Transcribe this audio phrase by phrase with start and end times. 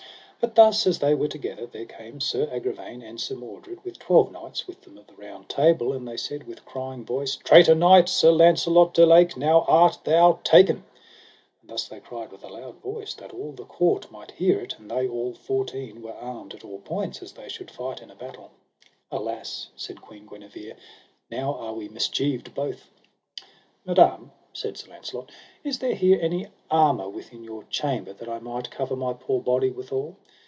[0.43, 4.31] But thus as they were together, there came Sir Agravaine and Sir Mordred, with twelve
[4.31, 8.09] knights with them of the Round Table, and they said with crying voice: Traitor knight,
[8.09, 10.77] Sir Launcelot du Lake, now art thou taken.
[11.61, 14.79] And thus they cried with a loud voice, that all the court might hear it;
[14.79, 18.15] and they all fourteen were armed at all points as they should fight in a
[18.15, 18.49] battle.
[19.11, 20.73] Alas said Queen Guenever,
[21.29, 22.89] now are we mischieved both
[23.85, 25.31] Madam, said Sir Launcelot,
[25.63, 29.69] is there here any armour within your chamber, that I might cover my poor body
[29.69, 30.17] withal?